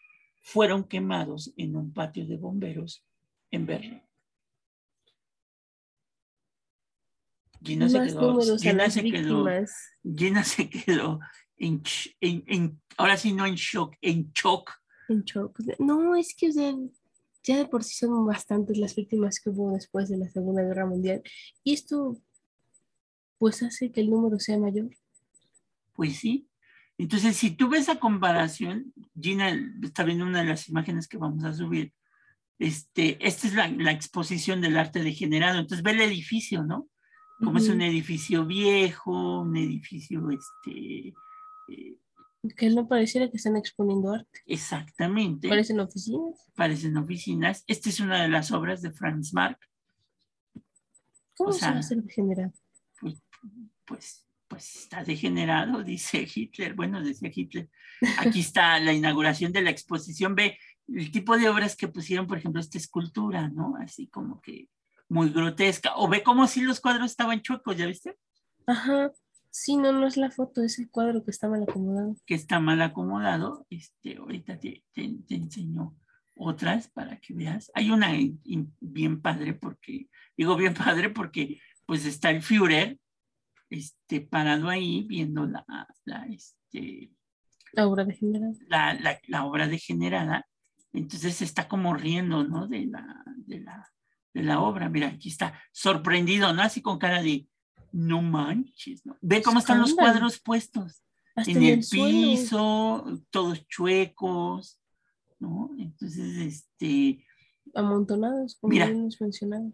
[0.43, 3.03] fueron quemados en un patio de bomberos
[3.51, 4.03] en Berlín.
[7.63, 9.47] Gina se quedó, Gina se quedó,
[10.15, 11.21] Gina se quedó
[11.57, 11.83] en,
[12.21, 14.71] en, ahora sí no en shock, en shock
[15.79, 16.53] no, es que
[17.43, 20.87] ya de por sí son bastantes las víctimas que hubo después de la Segunda Guerra
[20.87, 21.23] Mundial.
[21.65, 22.21] Y esto,
[23.39, 24.91] pues, hace que el número sea mayor.
[25.95, 26.49] Pues sí.
[26.99, 31.45] Entonces, si tú ves esa comparación, Gina está viendo una de las imágenes que vamos
[31.45, 31.93] a subir.
[32.59, 35.59] Este, esta es la, exposición del arte degenerado.
[35.59, 36.89] Entonces, ve el edificio, ¿no?
[37.39, 41.15] Como es un edificio viejo, un edificio, este,
[41.69, 41.97] eh,
[42.57, 44.41] que no pareciera que están exponiendo arte.
[44.47, 45.49] Exactamente.
[45.49, 46.51] Parecen oficinas.
[46.55, 47.65] Parecen oficinas.
[47.67, 49.59] Esta es una de las obras de Franz Marc.
[51.37, 52.53] ¿Cómo se va a ser degenerado?
[53.01, 53.23] Pues,
[53.85, 56.75] pues, pues, está degenerado, dice Hitler.
[56.75, 57.69] Bueno, decía Hitler.
[58.19, 60.35] Aquí está la inauguración de la exposición.
[60.35, 63.75] Ve el tipo de obras que pusieron, por ejemplo, esta escultura, ¿no?
[63.81, 64.69] Así como que
[65.09, 65.95] muy grotesca.
[65.97, 68.17] O ve como si los cuadros estaban chuecos, ¿ya viste?
[68.67, 69.13] Ajá.
[69.51, 72.17] Sí, no, no es la foto, es el cuadro que está mal acomodado.
[72.25, 73.67] Que está mal acomodado.
[73.69, 75.97] Este, ahorita te, enseño
[76.37, 77.71] otras para que veas.
[77.75, 78.13] Hay una
[78.81, 82.99] bien padre porque, digo bien padre porque pues está el Führer
[83.71, 85.65] este, parado ahí viendo la,
[86.05, 87.13] la, este,
[87.73, 88.53] la obra degenerada.
[88.69, 90.47] La, la, la, obra degenerada.
[90.93, 92.67] Entonces está como riendo, ¿no?
[92.67, 93.89] De la, de la,
[94.33, 94.89] de la obra.
[94.89, 96.63] Mira, aquí está sorprendido, ¿no?
[96.63, 97.47] Así con cara de,
[97.93, 99.17] no manches, ¿no?
[99.21, 101.03] Ve cómo están los cuadros puestos.
[101.37, 104.81] en el, piso, todos chuecos,
[105.39, 105.71] ¿no?
[105.79, 107.25] Entonces, este...
[107.75, 109.73] Amontonados, como mira, hemos mencionado.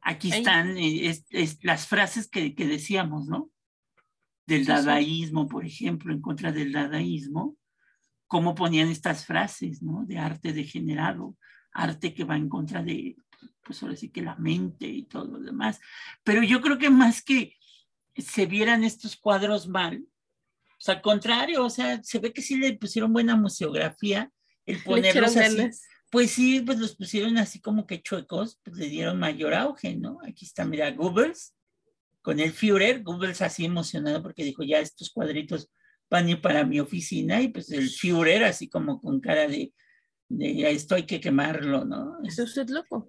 [0.00, 1.22] Aquí están eh,
[1.62, 3.50] las frases que, decíamos, ¿no?
[4.46, 7.56] Del dadaísmo, por ejemplo, en contra del dadaísmo,
[8.26, 10.04] cómo ponían estas frases, ¿no?
[10.04, 11.36] De arte degenerado,
[11.72, 13.16] arte que va en contra de,
[13.64, 15.80] pues ahora sí que la mente y todo lo demás.
[16.24, 17.56] Pero yo creo que más que
[18.16, 20.04] se vieran estos cuadros mal,
[20.76, 24.30] Pues al contrario, o sea, se ve que sí le pusieron buena museografía,
[24.66, 25.70] el ponerlos así.
[26.10, 30.18] Pues sí, pues los pusieron así como que chuecos, pues le dieron mayor auge, ¿no?
[30.26, 31.54] Aquí está, mira, Goebbels
[32.22, 35.70] con el Führer, Goebbels así emocionado porque dijo, ya estos cuadritos
[36.08, 39.72] van a ir para mi oficina y pues el Führer así como con cara de,
[40.28, 42.18] de esto hay que quemarlo, ¿no?
[42.22, 43.08] Eso es loco.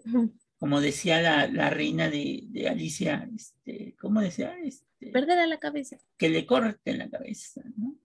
[0.64, 4.56] Como decía la, la reina de, de, Alicia, este, ¿cómo decía?
[4.64, 5.98] Este, Perder la cabeza.
[6.18, 7.98] Que le corte la cabeza, ¿no?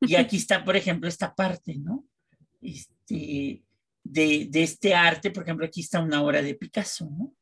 [0.00, 2.08] Y aquí está, por ejemplo, esta parte, ¿no?
[2.62, 3.62] Este,
[4.02, 7.34] de, de, este arte, por ejemplo, aquí está una obra de Picasso, ¿no?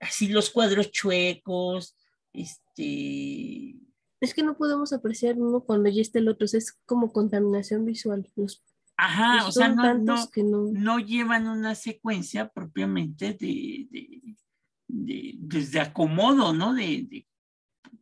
[0.00, 1.94] Así los cuadros chuecos,
[2.32, 3.76] este...
[4.22, 8.26] Es que no podemos apreciar uno cuando ya está el otro, es como contaminación visual.
[8.36, 8.62] Los,
[8.96, 14.36] Ajá, o sea, no, no, no, no, llevan una secuencia propiamente de, de,
[14.86, 16.74] de desde acomodo, ¿no?
[16.74, 17.26] De, de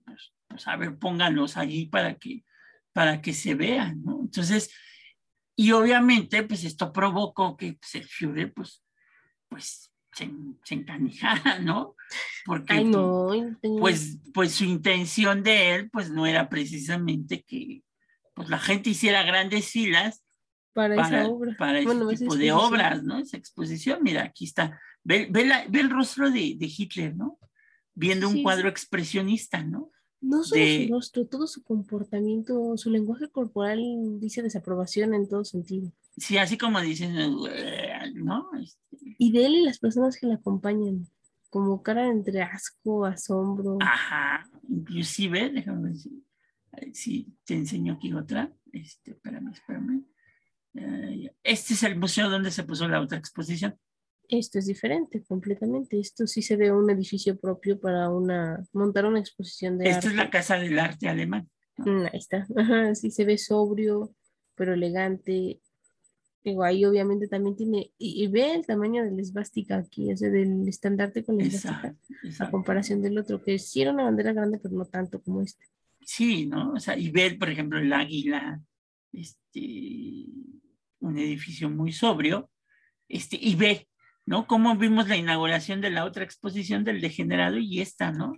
[0.05, 2.45] pues, pues, a ver, pónganlos allí para que,
[2.93, 4.21] para que se vean, ¿no?
[4.21, 4.71] Entonces,
[5.57, 8.85] y obviamente, pues esto provocó que pues, el Führer, pues,
[9.49, 10.31] pues se,
[10.65, 11.95] se encanijara, ¿no?
[12.45, 13.31] Porque Ay, no,
[13.79, 17.83] pues, pues su intención de él, pues no era precisamente que
[18.35, 20.25] pues, la gente hiciera grandes filas
[20.73, 21.57] para, para esa obra.
[21.59, 23.19] Para bueno, ese tipo de obras, ¿no?
[23.19, 24.81] Esa exposición, mira, aquí está.
[25.03, 27.39] Ve, ve, la, ve el rostro de, de, Hitler, ¿no?
[27.95, 29.91] Viendo Sí, un cuadro expresionista, ¿no?
[30.21, 33.81] No solo de- su rostro, todo su comportamiento, su lenguaje corporal
[34.21, 35.91] dice desaprobación en todo sentido.
[36.17, 37.15] Sí, así como dicen,
[38.15, 38.51] ¿no?
[38.61, 41.07] Este, Y de él y las personas que le acompañan,
[41.49, 43.79] como cara entre asco, asombro.
[43.81, 46.23] Ajá, inclusive, déjame ver si,
[46.93, 48.53] si te enseño aquí otra.
[48.73, 50.05] Este, espérame, espérame.
[50.75, 53.77] Eh, este es el museo donde se puso la otra exposición.
[54.29, 55.99] Esto es diferente completamente.
[55.99, 60.09] Esto sí se ve un edificio propio para una montar una exposición de Esta arte.
[60.09, 61.49] es la Casa del Arte Alemán.
[61.79, 62.47] Mm, Ahí está.
[62.57, 64.15] Ajá, sí se ve sobrio,
[64.55, 65.61] pero elegante.
[66.45, 70.17] Digo, ahí obviamente también tiene, y, y ve el tamaño de la esvástica aquí, o
[70.17, 71.95] sea, del estandarte con la esvástica,
[72.39, 75.67] a comparación del otro, que sí era una bandera grande, pero no tanto como este.
[76.01, 76.73] Sí, ¿no?
[76.73, 78.59] O sea, y ver, por ejemplo, el águila,
[79.13, 80.27] este,
[81.01, 82.51] un edificio muy sobrio,
[83.09, 83.89] este, y ve,
[84.27, 84.47] ¿no?
[84.47, 88.33] Cómo vimos la inauguración de la otra exposición del degenerado y esta, ¿no?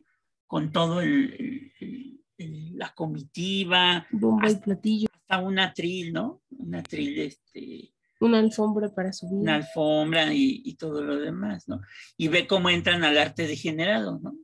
[0.46, 6.12] Con todo el, el- el- el- la comitiva, Bomba y Hasta- platillo, hasta un atril,
[6.12, 6.42] ¿no?
[6.50, 9.40] Un atril, este, una alfombra para subir.
[9.40, 11.80] una alfombra y, y todo lo demás, ¿no?
[12.16, 14.34] Y ve cómo entran al arte degenerado, ¿no?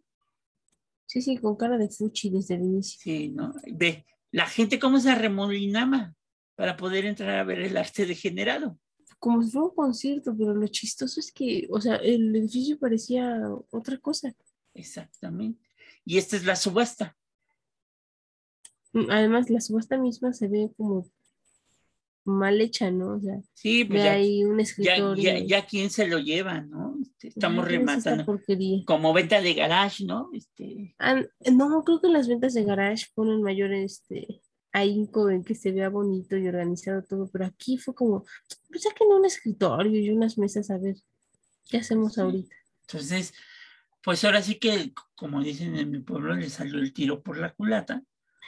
[1.07, 3.01] Sí, sí, con cara de fuchi desde el inicio.
[3.03, 3.55] Sí, ¿no?
[3.73, 6.15] Ve la gente cómo se arremolinaba
[6.59, 8.77] para poder entrar a ver el arte degenerado.
[9.21, 13.41] Como si fuera un concierto, pero lo chistoso es que, o sea, el edificio parecía
[13.71, 14.35] otra cosa.
[14.75, 15.65] Exactamente.
[16.05, 17.17] Y esta es la subasta.
[18.93, 21.09] Mm, Además, la subasta misma se ve como
[22.25, 23.15] mal hecha, ¿no?
[23.15, 25.15] O sea, Sí, pues ya, ahí un ya, escritorio.
[25.15, 26.97] ya, ya quién se lo lleva, ¿no?
[27.01, 28.85] Este, estamos Ay, ¿qué es esta rematando.
[28.85, 30.29] Como venta de garage, ¿no?
[30.35, 34.43] Este, Ah, no, creo que las ventas de garage ponen mayor este
[34.79, 38.25] ahínco en que se vea bonito y organizado todo, pero aquí fue como,
[38.69, 40.97] pues saquen un escritorio y unas mesas a ver
[41.69, 42.21] qué hacemos Sí.
[42.21, 42.55] ahorita.
[42.87, 43.35] entonces,
[44.03, 47.53] pues ahora sí que, como dicen en mi pueblo, le salió el tiro por la
[47.53, 48.03] culata.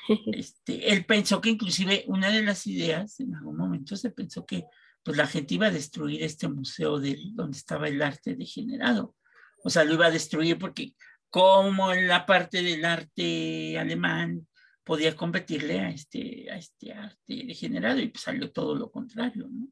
[0.33, 4.65] Este, él pensó que inclusive una de las ideas, en algún momento se pensó que
[5.03, 9.15] pues la gente iba a destruir este museo de donde estaba el arte degenerado.
[9.63, 10.95] O sea, lo iba a destruir porque
[11.29, 14.47] como en la parte del arte alemán
[14.91, 19.69] podía competirle a este, a este arte degenerado y pues salió todo lo contrario, ¿no?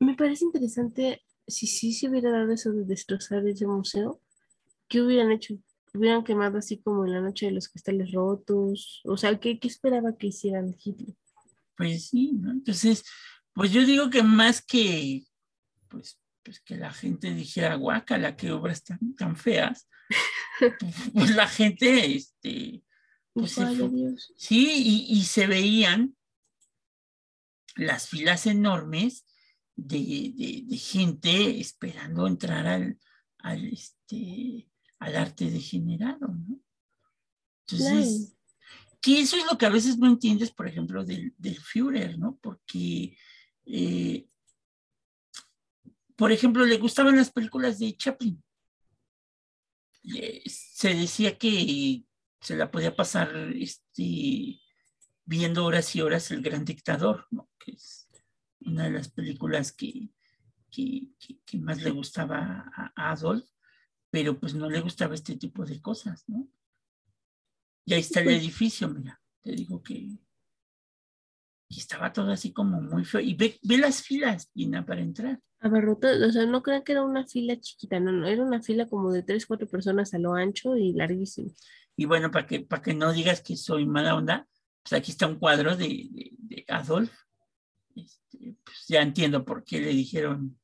[0.00, 4.22] Me parece interesante si sí se hubiera dado eso de destrozar ese museo,
[4.88, 5.58] ¿qué hubieran hecho?
[5.92, 9.68] Hubieran quemado así como en la noche de los cristales rotos, o sea, ¿qué, qué
[9.68, 11.14] esperaba que hicieran Hitler?
[11.76, 12.50] Pues sí, ¿no?
[12.50, 13.04] Entonces,
[13.52, 15.24] pues yo digo que más que,
[15.88, 19.90] pues, pues que la gente dijera, guácala, qué obras tan, tan feas,
[21.12, 22.82] pues la gente, este,
[23.34, 23.54] pues
[23.90, 24.32] Dios.
[24.36, 26.16] sí, y, y se veían
[27.76, 29.24] las filas enormes
[29.76, 32.98] de, de- de gente esperando entrar al,
[33.38, 34.68] al, este,
[35.00, 36.60] al arte degenerado, ¿no?
[37.66, 38.36] Entonces,
[39.00, 42.38] que eso es lo que a veces no entiendes, por ejemplo, del, del Führer, ¿no?
[42.40, 43.16] Porque,
[43.66, 44.28] eh,
[46.16, 48.42] por ejemplo, le gustaban las películas de Chaplin.
[50.04, 52.04] Eh, se decía que
[52.44, 54.60] se la podía pasar este,
[55.24, 57.50] viendo horas y horas El Gran Dictador, ¿no?
[57.58, 58.08] Que es
[58.60, 60.10] una de las películas que,
[60.70, 63.48] que, que- que más le gustaba a, a Adolf,
[64.10, 66.46] pero pues no le gustaba este tipo de cosas, ¿no?
[67.86, 69.94] Y ahí está el edificio, mira, te digo que
[71.66, 73.20] y estaba todo así como muy feo.
[73.20, 75.40] Y ve, ve las filas, Gina, para entrar.
[75.60, 78.86] Abarrotado, o sea, no crean que era una fila chiquita, no, no, era una fila
[78.86, 81.50] como de tres, cuatro personas a lo ancho y larguísimo.
[81.96, 84.48] Y bueno, para que, para que no digas que soy mala onda,
[84.82, 87.12] pues aquí está un cuadro de, de, de Adolf.
[87.94, 90.58] Este, pues ya entiendo por qué le dijeron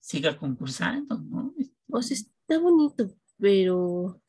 [0.00, 1.54] siga concursando, ¿no?
[1.88, 4.20] O sea, está bonito, pero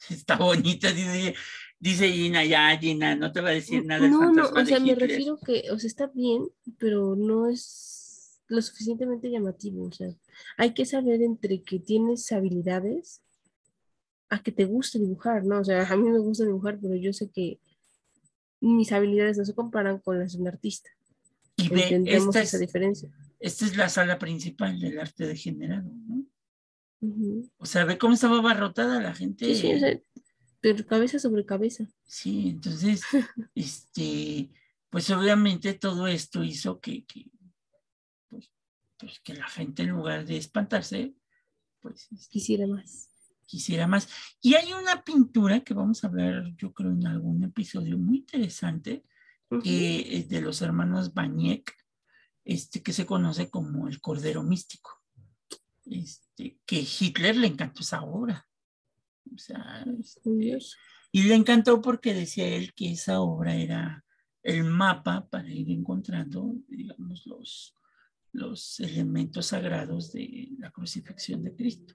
[0.10, 1.34] Está bonita, dice,
[1.78, 4.08] dice Gina, ya Gina, no te va a decir nada.
[4.08, 8.60] no, no, o sea, me refiero que, o sea, está bien, pero no es lo
[8.62, 10.08] suficientemente llamativo, o sea,
[10.56, 13.22] hay que saber entre que tienes habilidades
[14.30, 15.60] a que te guste dibujar, ¿no?
[15.60, 17.60] O sea, a mí me gusta dibujar, pero yo sé que
[18.60, 20.90] mis habilidades no se comparan con las de un artista.
[21.56, 23.10] Y ve, Entendemos esta esa es, diferencia.
[23.40, 26.24] esta es la sala principal del arte degenerado, ¿no?
[27.56, 29.46] O sea, ve cómo estaba abarrotada la gente.
[29.46, 30.00] Sí, sí, o sea,
[30.60, 31.86] pero cabeza sobre cabeza.
[32.04, 33.02] Sí, entonces,
[33.54, 34.50] este,
[34.90, 37.30] pues obviamente todo esto hizo que, que,
[38.28, 38.50] pues,
[38.98, 41.14] pues, que la gente en lugar de espantarse,
[41.80, 43.09] pues este, Quisiera más.
[43.50, 44.08] Quisiera más.
[44.40, 49.04] Y hay una pintura que vamos a hablar, yo creo, en algún episodio muy interesante,
[49.50, 49.62] Ujú.
[49.62, 51.74] que es de los hermanos Baniek,
[52.44, 55.02] este, que se conoce como el Cordero Místico.
[55.84, 58.46] Este, que Hitler le encantó esa obra.
[59.34, 60.58] O sea, este,
[61.10, 64.04] y le encantó porque decía él que esa obra era
[64.42, 67.74] el mapa para ir encontrando, digamos, los,
[68.32, 71.94] los elementos sagrados de la crucifixión de Cristo.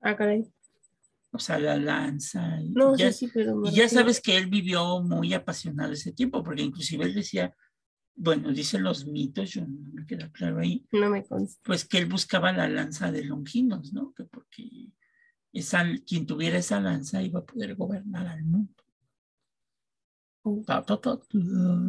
[0.00, 0.44] Ah, caray.
[1.32, 2.60] O sea, la lanza.
[2.60, 5.32] Y No, ya, sí, sí, pero me y ya refiero- sabes que él vivió muy
[5.34, 7.54] apasionado ese tiempo, porque inclusive él decía,
[8.16, 11.60] bueno, dicen los mitos, yo no me queda claro ahí, No me consta.
[11.64, 14.12] pues que él buscaba la lanza de Longinos, ¿no?
[14.14, 14.90] Que porque
[15.52, 18.74] esa, quien tuviera esa lanza iba a poder gobernar al mundo.
[20.42, 20.62] Oh.
[20.66, 21.26] Ta, ta, ta, ta.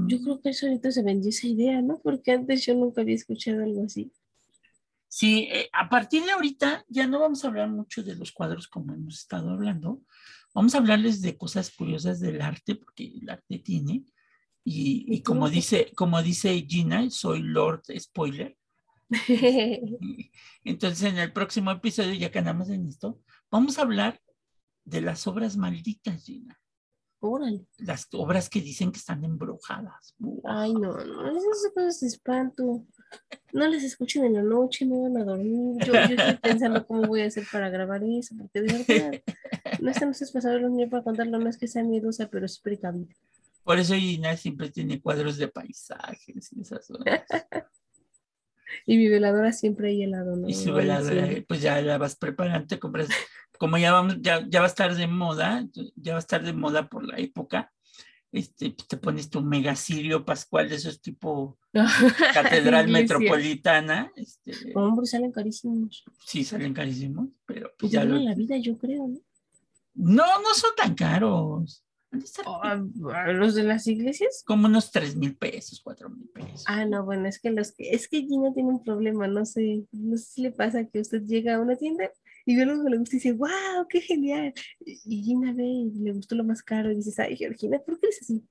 [0.07, 1.99] Yo creo que eso ahorita se vendió esa idea, ¿no?
[2.01, 4.11] Porque antes yo nunca había escuchado algo así.
[5.13, 8.69] Sí, eh, a partir de ahorita ya no vamos a hablar mucho de los cuadros
[8.69, 10.01] como hemos estado hablando.
[10.53, 14.05] Vamos a hablarles de cosas curiosas del arte, porque el arte tiene.
[14.63, 18.57] Y, y ¿Y como dice, como dice Gina, soy Lord Spoiler.
[20.63, 23.19] Entonces, en el próximo episodio, ya que andamos en esto,
[23.51, 24.17] vamos a hablar
[24.85, 26.57] de las obras malditas, Gina.
[27.19, 27.67] Órale.
[27.79, 30.15] Las obras que dicen que están embrujadas.
[30.45, 32.85] Ay, no, no, esas cosas de espanto.
[33.53, 35.77] No les escuchen en la noche, no van a dormir.
[35.85, 39.21] Yo, yo estoy pensando cómo voy a hacer para grabar eso, porque de verdad,
[39.81, 42.45] no están ustedes para saberlo ni yo para contarlo, no es que sea miedosa, pero
[42.45, 43.13] es precavida.
[43.63, 47.21] Por eso Gina siempre tiene cuadros de paisajes y esas cosas.
[48.85, 50.47] Y mi veladora siempre ahí al lado, ¿no?
[50.47, 51.41] Y su veladora, sí.
[51.41, 53.09] pues ya la vas preparando, te compras,
[53.59, 56.53] como ya vamos, ya, ya va a estar de moda, ya va a estar de
[56.53, 57.71] moda por la época,
[58.31, 61.57] este, pues te pones tu megacirio pascual de esos tipo
[62.33, 66.03] catedral metropolitana, este, Hombre, salen carísimos.
[66.25, 69.19] sí salen carísimos, pero Y pues ya lo, la vida, yo creo, ¿no?
[69.93, 71.83] no, no son tan caros,
[72.45, 72.75] Ah,
[73.31, 74.43] ¿Los de las iglesias?
[74.45, 76.65] como unos tres mil pesos, cuatro mil pesos.
[76.67, 79.85] Ah, no, bueno, es que los que, es que Gina tiene un problema, no sé,
[79.93, 82.11] no sé si le pasa que usted llega a una tienda
[82.51, 84.53] y ve algo que le gusta y dice, wow, qué genial.
[84.85, 88.07] Y Gina ve y le gustó lo más caro y dices, ay, Georgina, ¿por qué
[88.07, 88.43] eres así?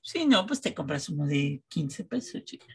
[0.00, 2.66] Sí, no, pues te compras uno de 15 pesos, chica.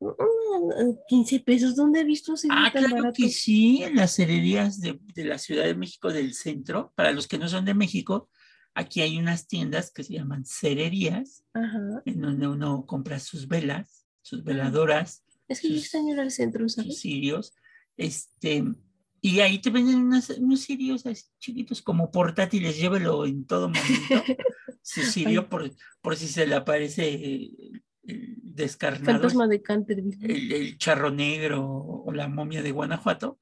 [0.00, 3.16] "Ah, 15 pesos, ¿dónde he visto ese Ah, tan claro barato?
[3.16, 6.92] que sí, en las cererías de, de la Ciudad de México del centro.
[6.94, 8.30] Para los que no son de México,
[8.74, 14.06] aquí hay unas tiendas que se llaman cererías, Ajá, en donde uno compra sus velas,
[14.22, 17.00] sus veladoras, es que yo Sus- extraño ir al centro, sus ¿sabes?
[17.00, 17.54] cirios.
[17.96, 18.62] Este,
[19.20, 23.78] y ahí te venden unas- unos cirios así chiquitos como portátiles, llévelo en todo momento.
[24.82, 30.26] Su cirio, por, por si se le aparece el, el descarnado, Fantasma de Canterville.
[30.34, 33.38] el, el charro negro o la momia de Guanajuato.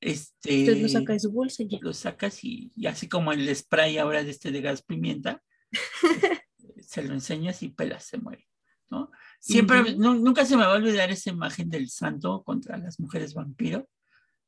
[0.00, 1.78] Este, Usted lo saca de su bolsa ya.
[1.80, 5.42] lo sacas y, y así como el spray ahora de este de gas pimienta,
[6.80, 8.46] se lo enseñas y pelas, se muere,
[8.90, 9.10] ¿no?
[9.40, 13.88] Siempre, nunca se me va a olvidar esa imagen del santo contra las mujeres vampiro.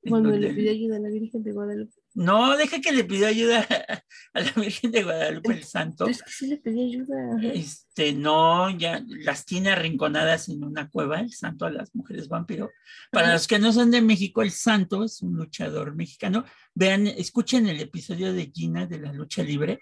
[0.06, 1.92] Cuando le pide ayuda a la Virgen de Guadalupe.
[2.14, 3.66] No, deja que le pidió ayuda
[4.32, 6.04] a la Virgen de Guadalupe el santo.
[6.06, 7.16] Pero es que sí le pedí ayuda.
[7.36, 7.48] ajá.
[7.48, 12.70] Este, no, ya las tiene arrinconadas en una cueva, el santo a las mujeres vampiro.
[13.10, 13.34] Para Ajá.
[13.34, 16.44] los que no son de México, el santo es un luchador mexicano.
[16.74, 19.80] Vean, escuchen el episodio de Gina de la lucha libre.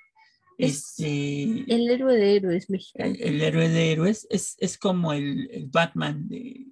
[0.59, 1.43] Es Este,
[1.75, 3.15] El héroe de héroes mexicano.
[3.15, 6.67] el, el héroe de héroes es, es como el, el Batman de,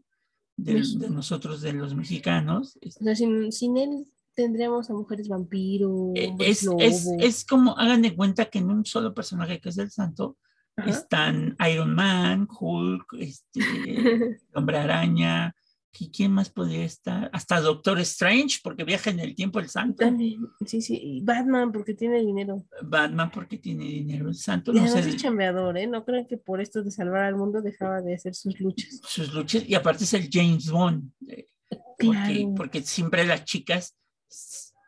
[0.57, 2.79] de- nosotros, de los mexicanos.
[2.85, 8.03] O sea, sin, sin él tendríamos a mujeres vampiro, hombres es, es, es como, hagan
[8.03, 10.37] de cuenta que en un solo personaje que es el santo,
[10.77, 13.61] Están Iron Man, Hulk, este,
[14.55, 15.55] Hombre Araña,
[15.95, 17.31] ¿quién más podría estar?
[17.33, 20.05] Hasta Doctor Strange, porque viaja en el tiempo el santo.
[20.05, 22.65] También, sí, sí, y Batman porque tiene dinero.
[22.83, 24.73] Batman porque tiene dinero, el santo.
[24.73, 25.87] Y No sé, es chambeador, ¿eh?
[25.87, 29.01] No creen que por esto de salvar al mundo dejaba de hacer sus luchas.
[29.07, 32.55] sus luchas, y aparte es el James Bond, eh, porque, Claro.
[32.57, 33.97] porque siempre las chicas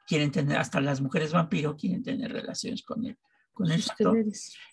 [0.06, 3.16] quieren tener, hasta las mujeres vampiro quieren tener relaciones con él,
[3.52, 4.14] con el santo.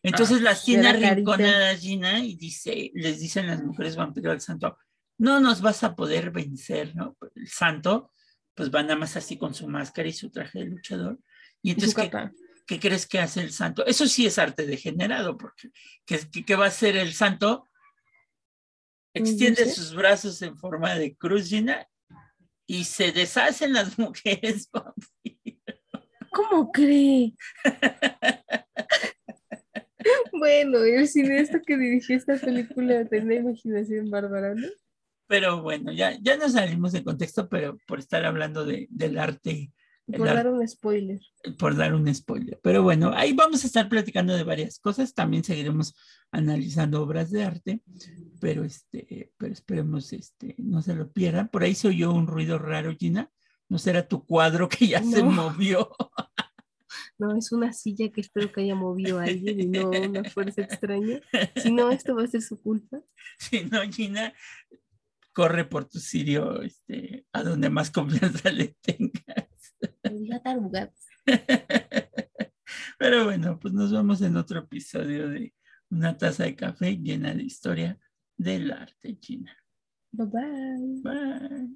[0.02, 4.78] Entonces Ah, las tiene arrinconadas Gina y dice, les dicen las mujeres vampiro al santo,
[5.18, 7.18] no nos vas a poder vencer, ¿no?
[7.36, 8.11] El santo,
[8.53, 11.20] pues va nada más así con su máscara y su traje de luchador.
[11.61, 11.95] Y entonces,
[12.68, 13.86] ¿qué, crees que hace el santo?
[13.86, 15.70] Eso sí es arte degenerado, porque
[16.05, 17.68] ¿qué, qué- va a hacer el santo?
[19.14, 21.51] Extiende sus brazos en forma de cruz,
[22.66, 25.61] y se deshacen las mujeres vampiro.
[26.32, 27.36] ¿Cómo cree?
[30.34, 34.68] bueno, el cineasta que dirigió esta película tenía imaginación bárbara, ¿no?
[35.34, 39.72] Pero bueno, ya, ya nos salimos de contexto, pero por estar hablando de, del arte
[40.06, 41.20] Por ar- dar un spoiler.
[41.58, 42.60] por dar un spoiler.
[42.62, 45.16] Pero bueno, ahí vamos a estar platicando de varias cosas.
[45.16, 45.96] También seguiremos
[46.32, 47.82] analizando obras de arte,
[48.40, 51.48] pero este, pero esperemos este, no se lo pierdan.
[51.48, 53.32] Por ahí se oyó un ruido raro, Gina.
[53.70, 55.90] No será tu cuadro que ya se movió.
[57.18, 60.62] No, es una silla que espero que haya movido a alguien y no una fuerza
[60.64, 61.22] extraña.
[61.56, 63.00] Si no, esto va a ser su culpa.
[63.40, 64.34] Si no, Gina,
[65.34, 69.50] corre por tu sirio este, a donde más confianza le tengas.
[70.04, 70.42] Diga.
[72.98, 75.54] Pero bueno, pues nos vemos en otro episodio de
[75.90, 78.00] Una taza de café llena de historia
[78.38, 79.56] del arte, Gina.
[80.12, 81.02] Bye bye.
[81.02, 81.70] Bye.